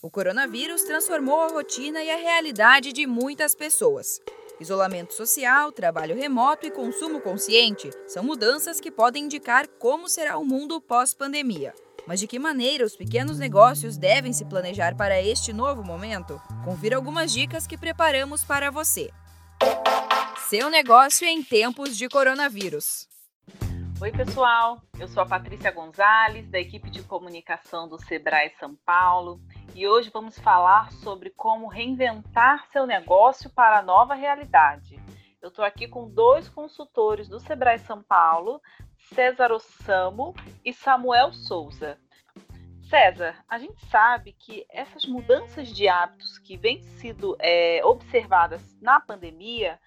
O 0.00 0.08
coronavírus 0.08 0.84
transformou 0.84 1.40
a 1.40 1.48
rotina 1.48 2.00
e 2.00 2.08
a 2.08 2.16
realidade 2.16 2.92
de 2.92 3.04
muitas 3.04 3.52
pessoas. 3.52 4.20
Isolamento 4.60 5.12
social, 5.12 5.72
trabalho 5.72 6.14
remoto 6.14 6.64
e 6.64 6.70
consumo 6.70 7.20
consciente 7.20 7.90
são 8.06 8.22
mudanças 8.22 8.80
que 8.80 8.92
podem 8.92 9.24
indicar 9.24 9.66
como 9.66 10.08
será 10.08 10.38
o 10.38 10.44
mundo 10.44 10.80
pós-pandemia. 10.80 11.74
Mas 12.06 12.20
de 12.20 12.28
que 12.28 12.38
maneira 12.38 12.86
os 12.86 12.94
pequenos 12.94 13.40
negócios 13.40 13.96
devem 13.96 14.32
se 14.32 14.44
planejar 14.44 14.96
para 14.96 15.20
este 15.20 15.52
novo 15.52 15.82
momento? 15.82 16.40
Confira 16.64 16.94
algumas 16.94 17.32
dicas 17.32 17.66
que 17.66 17.76
preparamos 17.76 18.44
para 18.44 18.70
você. 18.70 19.10
Seu 20.48 20.70
negócio 20.70 21.26
em 21.26 21.42
tempos 21.42 21.96
de 21.96 22.08
coronavírus. 22.08 23.08
Oi, 24.00 24.12
pessoal. 24.12 24.80
Eu 24.96 25.08
sou 25.08 25.24
a 25.24 25.26
Patrícia 25.26 25.72
Gonzalez, 25.72 26.48
da 26.48 26.60
equipe 26.60 26.88
de 26.88 27.02
comunicação 27.02 27.88
do 27.88 27.98
Sebrae 27.98 28.50
São 28.50 28.76
Paulo 28.86 29.40
e 29.74 29.88
hoje 29.88 30.08
vamos 30.08 30.38
falar 30.38 30.92
sobre 30.92 31.30
como 31.30 31.66
reinventar 31.66 32.64
seu 32.68 32.86
negócio 32.86 33.50
para 33.50 33.80
a 33.80 33.82
nova 33.82 34.14
realidade. 34.14 35.02
Eu 35.42 35.48
estou 35.48 35.64
aqui 35.64 35.88
com 35.88 36.08
dois 36.08 36.48
consultores 36.48 37.26
do 37.26 37.40
Sebrae 37.40 37.80
São 37.80 38.00
Paulo, 38.00 38.62
César 39.12 39.50
Ossamo 39.50 40.32
e 40.64 40.72
Samuel 40.72 41.32
Souza. 41.32 41.98
César, 42.88 43.34
a 43.48 43.58
gente 43.58 43.84
sabe 43.86 44.32
que 44.32 44.64
essas 44.70 45.06
mudanças 45.06 45.68
de 45.68 45.88
hábitos 45.88 46.38
que 46.38 46.56
vêm 46.56 46.80
sido 46.80 47.36
é, 47.40 47.84
observadas 47.84 48.62
na 48.80 49.00
pandemia 49.00 49.78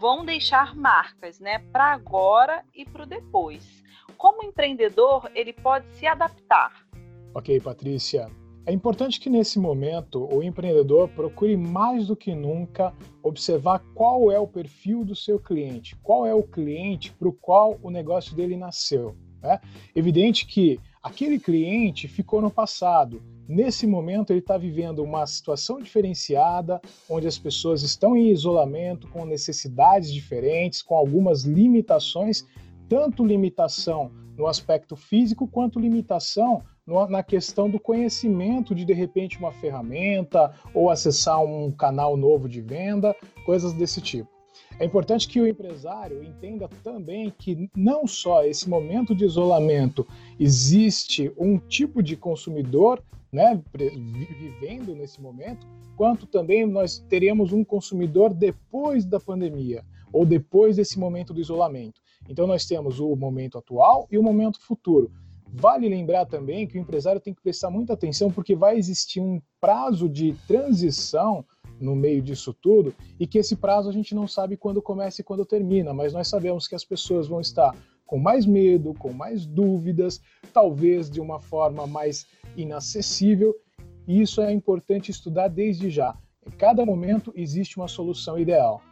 vão 0.00 0.24
deixar 0.24 0.74
marcas, 0.74 1.38
né, 1.38 1.58
para 1.70 1.92
agora 1.92 2.64
e 2.74 2.86
para 2.86 3.02
o 3.02 3.06
depois. 3.06 3.84
Como 4.16 4.42
empreendedor, 4.42 5.30
ele 5.34 5.52
pode 5.52 5.86
se 5.92 6.06
adaptar. 6.06 6.72
Ok, 7.34 7.60
Patrícia. 7.60 8.30
É 8.64 8.72
importante 8.72 9.20
que 9.20 9.28
nesse 9.28 9.58
momento 9.58 10.26
o 10.32 10.42
empreendedor 10.42 11.08
procure 11.08 11.56
mais 11.56 12.06
do 12.06 12.16
que 12.16 12.34
nunca 12.34 12.94
observar 13.22 13.80
qual 13.94 14.32
é 14.32 14.38
o 14.38 14.46
perfil 14.46 15.04
do 15.04 15.14
seu 15.14 15.38
cliente, 15.38 15.96
qual 16.02 16.26
é 16.26 16.34
o 16.34 16.42
cliente 16.42 17.12
para 17.12 17.28
o 17.28 17.32
qual 17.32 17.78
o 17.82 17.90
negócio 17.90 18.34
dele 18.34 18.56
nasceu. 18.56 19.16
Né? 19.42 19.60
Evidente 19.94 20.46
que 20.46 20.78
aquele 21.02 21.38
cliente 21.38 22.08
ficou 22.08 22.40
no 22.40 22.50
passado. 22.50 23.22
Nesse 23.50 23.84
momento, 23.84 24.30
ele 24.30 24.38
está 24.38 24.56
vivendo 24.56 25.02
uma 25.02 25.26
situação 25.26 25.80
diferenciada, 25.80 26.80
onde 27.08 27.26
as 27.26 27.36
pessoas 27.36 27.82
estão 27.82 28.16
em 28.16 28.30
isolamento, 28.30 29.08
com 29.08 29.26
necessidades 29.26 30.12
diferentes, 30.12 30.80
com 30.80 30.94
algumas 30.94 31.42
limitações, 31.42 32.46
tanto 32.88 33.26
limitação 33.26 34.12
no 34.38 34.46
aspecto 34.46 34.94
físico 34.94 35.48
quanto 35.48 35.80
limitação 35.80 36.62
na 37.08 37.24
questão 37.24 37.68
do 37.68 37.80
conhecimento 37.80 38.72
de 38.72 38.84
de 38.84 38.92
repente 38.92 39.36
uma 39.36 39.50
ferramenta 39.50 40.54
ou 40.72 40.88
acessar 40.88 41.42
um 41.42 41.72
canal 41.72 42.16
novo 42.16 42.48
de 42.48 42.60
venda, 42.60 43.16
coisas 43.44 43.72
desse 43.72 44.00
tipo. 44.00 44.39
É 44.78 44.84
importante 44.84 45.28
que 45.28 45.40
o 45.40 45.46
empresário 45.46 46.22
entenda 46.22 46.68
também 46.82 47.32
que 47.38 47.70
não 47.76 48.06
só 48.06 48.44
esse 48.44 48.68
momento 48.68 49.14
de 49.14 49.24
isolamento 49.24 50.06
existe 50.38 51.32
um 51.36 51.58
tipo 51.58 52.02
de 52.02 52.16
consumidor 52.16 53.02
né, 53.32 53.62
vivendo 53.72 54.94
nesse 54.94 55.20
momento, 55.20 55.66
quanto 55.96 56.26
também 56.26 56.66
nós 56.66 56.98
teremos 57.08 57.52
um 57.52 57.62
consumidor 57.62 58.34
depois 58.34 59.04
da 59.04 59.20
pandemia 59.20 59.84
ou 60.12 60.26
depois 60.26 60.76
desse 60.76 60.98
momento 60.98 61.32
do 61.32 61.40
isolamento. 61.40 62.00
Então 62.28 62.46
nós 62.46 62.66
temos 62.66 62.98
o 62.98 63.14
momento 63.14 63.58
atual 63.58 64.08
e 64.10 64.18
o 64.18 64.22
momento 64.22 64.60
futuro. 64.60 65.10
Vale 65.52 65.88
lembrar 65.88 66.26
também 66.26 66.66
que 66.66 66.78
o 66.78 66.80
empresário 66.80 67.20
tem 67.20 67.34
que 67.34 67.42
prestar 67.42 67.70
muita 67.70 67.92
atenção 67.92 68.30
porque 68.30 68.54
vai 68.54 68.76
existir 68.76 69.20
um 69.20 69.40
prazo 69.60 70.08
de 70.08 70.32
transição 70.46 71.44
no 71.80 71.96
meio 71.96 72.20
disso 72.20 72.52
tudo 72.52 72.94
e 73.18 73.26
que 73.26 73.38
esse 73.38 73.56
prazo 73.56 73.88
a 73.88 73.92
gente 73.92 74.14
não 74.14 74.28
sabe 74.28 74.56
quando 74.56 74.82
começa 74.82 75.20
e 75.20 75.24
quando 75.24 75.46
termina, 75.46 75.94
mas 75.94 76.12
nós 76.12 76.28
sabemos 76.28 76.68
que 76.68 76.74
as 76.74 76.84
pessoas 76.84 77.26
vão 77.26 77.40
estar 77.40 77.74
com 78.06 78.18
mais 78.18 78.44
medo, 78.44 78.92
com 78.94 79.12
mais 79.12 79.46
dúvidas, 79.46 80.20
talvez 80.52 81.08
de 81.08 81.20
uma 81.20 81.40
forma 81.40 81.86
mais 81.86 82.26
inacessível, 82.56 83.54
e 84.06 84.20
isso 84.20 84.40
é 84.40 84.52
importante 84.52 85.10
estudar 85.10 85.48
desde 85.48 85.88
já. 85.88 86.16
Em 86.44 86.50
cada 86.50 86.84
momento 86.84 87.32
existe 87.36 87.76
uma 87.76 87.86
solução 87.86 88.38
ideal. 88.38 88.82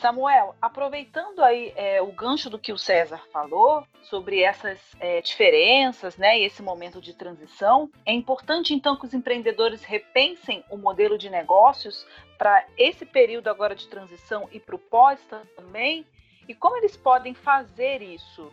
Samuel, 0.00 0.54
aproveitando 0.60 1.42
aí 1.42 1.72
é, 1.74 2.02
o 2.02 2.12
gancho 2.12 2.50
do 2.50 2.58
que 2.58 2.72
o 2.72 2.78
César 2.78 3.20
falou 3.32 3.86
sobre 4.02 4.42
essas 4.42 4.78
é, 5.00 5.20
diferenças, 5.20 6.16
né, 6.16 6.38
e 6.38 6.44
esse 6.44 6.62
momento 6.62 7.00
de 7.00 7.14
transição, 7.14 7.90
é 8.04 8.12
importante 8.12 8.74
então 8.74 8.96
que 8.96 9.06
os 9.06 9.14
empreendedores 9.14 9.82
repensem 9.82 10.62
o 10.70 10.76
modelo 10.76 11.16
de 11.16 11.30
negócios 11.30 12.06
para 12.36 12.66
esse 12.76 13.06
período 13.06 13.48
agora 13.48 13.74
de 13.74 13.88
transição 13.88 14.48
e 14.52 14.60
para 14.60 14.76
o 14.76 14.78
pós 14.78 15.18
também. 15.56 16.06
E 16.48 16.54
como 16.54 16.76
eles 16.76 16.96
podem 16.96 17.34
fazer 17.34 18.02
isso? 18.02 18.52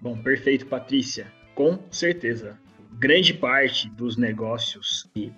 Bom, 0.00 0.22
perfeito, 0.22 0.66
Patrícia. 0.66 1.32
Com 1.54 1.78
certeza. 1.90 2.58
Grande 2.92 3.34
parte 3.34 3.88
dos 3.88 4.16
negócios 4.16 5.08
que 5.14 5.32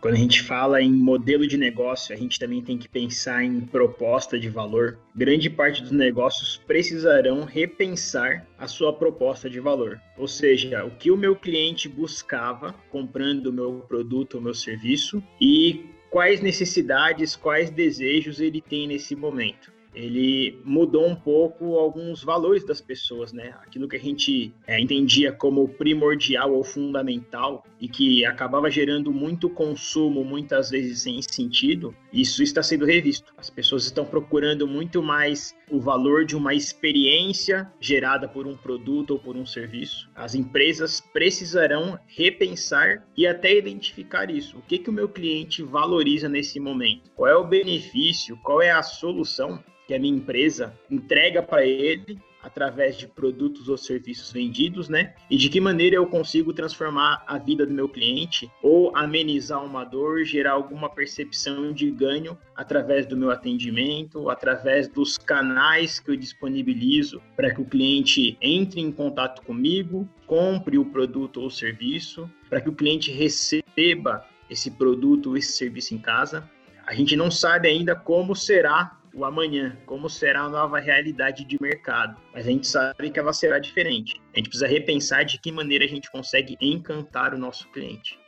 quando 0.00 0.14
a 0.14 0.18
gente 0.18 0.42
fala 0.42 0.80
em 0.80 0.90
modelo 0.90 1.46
de 1.46 1.56
negócio, 1.56 2.14
a 2.14 2.18
gente 2.18 2.38
também 2.38 2.62
tem 2.62 2.78
que 2.78 2.88
pensar 2.88 3.44
em 3.44 3.60
proposta 3.60 4.38
de 4.38 4.48
valor. 4.48 4.98
Grande 5.14 5.50
parte 5.50 5.82
dos 5.82 5.90
negócios 5.90 6.56
precisarão 6.66 7.44
repensar 7.44 8.46
a 8.58 8.66
sua 8.66 8.92
proposta 8.92 9.48
de 9.48 9.60
valor. 9.60 10.00
Ou 10.16 10.26
seja, 10.26 10.84
o 10.84 10.90
que 10.90 11.10
o 11.10 11.16
meu 11.16 11.36
cliente 11.36 11.88
buscava 11.88 12.74
comprando 12.90 13.48
o 13.48 13.52
meu 13.52 13.84
produto 13.86 14.34
ou 14.34 14.40
meu 14.40 14.54
serviço 14.54 15.22
e 15.40 15.84
quais 16.10 16.40
necessidades, 16.40 17.36
quais 17.36 17.70
desejos 17.70 18.40
ele 18.40 18.60
tem 18.60 18.88
nesse 18.88 19.14
momento 19.14 19.79
ele 19.94 20.58
mudou 20.64 21.06
um 21.06 21.14
pouco 21.14 21.76
alguns 21.76 22.22
valores 22.22 22.64
das 22.64 22.80
pessoas, 22.80 23.32
né? 23.32 23.54
Aquilo 23.62 23.88
que 23.88 23.96
a 23.96 24.00
gente 24.00 24.52
é, 24.66 24.80
entendia 24.80 25.32
como 25.32 25.68
primordial 25.68 26.54
ou 26.54 26.62
fundamental 26.62 27.64
e 27.80 27.88
que 27.88 28.24
acabava 28.24 28.70
gerando 28.70 29.12
muito 29.12 29.48
consumo, 29.48 30.24
muitas 30.24 30.70
vezes 30.70 31.02
sem 31.02 31.20
sentido, 31.22 31.94
isso 32.12 32.42
está 32.42 32.62
sendo 32.62 32.84
revisto. 32.84 33.32
As 33.36 33.50
pessoas 33.50 33.84
estão 33.84 34.04
procurando 34.04 34.66
muito 34.66 35.02
mais 35.02 35.54
o 35.70 35.80
valor 35.80 36.24
de 36.24 36.36
uma 36.36 36.54
experiência 36.54 37.70
gerada 37.80 38.28
por 38.28 38.46
um 38.46 38.56
produto 38.56 39.12
ou 39.12 39.18
por 39.18 39.36
um 39.36 39.46
serviço. 39.46 40.10
As 40.14 40.34
empresas 40.34 41.00
precisarão 41.00 41.98
repensar 42.06 43.06
e 43.16 43.26
até 43.26 43.56
identificar 43.56 44.30
isso. 44.30 44.58
O 44.58 44.62
que, 44.62 44.78
que 44.78 44.90
o 44.90 44.92
meu 44.92 45.08
cliente 45.08 45.62
valoriza 45.62 46.28
nesse 46.28 46.60
momento? 46.60 47.10
Qual 47.14 47.28
é 47.28 47.36
o 47.36 47.46
benefício? 47.46 48.36
Qual 48.42 48.60
é 48.60 48.70
a 48.70 48.82
solução 48.82 49.62
que 49.90 49.94
a 49.94 49.98
minha 49.98 50.16
empresa 50.16 50.72
entrega 50.88 51.42
para 51.42 51.66
ele 51.66 52.16
através 52.40 52.96
de 52.96 53.08
produtos 53.08 53.68
ou 53.68 53.76
serviços 53.76 54.30
vendidos, 54.30 54.88
né? 54.88 55.14
E 55.28 55.36
de 55.36 55.48
que 55.48 55.60
maneira 55.60 55.96
eu 55.96 56.06
consigo 56.06 56.52
transformar 56.52 57.24
a 57.26 57.36
vida 57.38 57.66
do 57.66 57.74
meu 57.74 57.88
cliente 57.88 58.48
ou 58.62 58.96
amenizar 58.96 59.64
uma 59.64 59.82
dor, 59.82 60.24
gerar 60.24 60.52
alguma 60.52 60.88
percepção 60.88 61.72
de 61.72 61.90
ganho 61.90 62.38
através 62.54 63.04
do 63.04 63.16
meu 63.16 63.32
atendimento, 63.32 64.30
através 64.30 64.86
dos 64.86 65.18
canais 65.18 65.98
que 65.98 66.12
eu 66.12 66.16
disponibilizo 66.16 67.20
para 67.34 67.52
que 67.52 67.60
o 67.60 67.64
cliente 67.64 68.38
entre 68.40 68.80
em 68.80 68.92
contato 68.92 69.42
comigo, 69.42 70.08
compre 70.24 70.78
o 70.78 70.84
produto 70.84 71.40
ou 71.40 71.50
serviço, 71.50 72.30
para 72.48 72.60
que 72.60 72.68
o 72.68 72.74
cliente 72.74 73.10
receba 73.10 74.24
esse 74.48 74.70
produto 74.70 75.30
ou 75.30 75.36
esse 75.36 75.50
serviço 75.50 75.96
em 75.96 75.98
casa. 75.98 76.48
A 76.86 76.94
gente 76.94 77.16
não 77.16 77.28
sabe 77.28 77.68
ainda 77.68 77.96
como 77.96 78.36
será 78.36 78.99
o 79.14 79.24
amanhã, 79.24 79.76
como 79.86 80.08
será 80.08 80.42
a 80.42 80.48
nova 80.48 80.78
realidade 80.78 81.44
de 81.44 81.60
mercado. 81.60 82.20
Mas 82.32 82.46
a 82.46 82.50
gente 82.50 82.66
sabe 82.66 83.10
que 83.10 83.18
ela 83.18 83.32
será 83.32 83.58
diferente. 83.58 84.20
A 84.32 84.38
gente 84.38 84.48
precisa 84.48 84.66
repensar 84.66 85.24
de 85.24 85.38
que 85.38 85.50
maneira 85.50 85.84
a 85.84 85.88
gente 85.88 86.10
consegue 86.10 86.56
encantar 86.60 87.34
o 87.34 87.38
nosso 87.38 87.68
cliente. 87.70 88.18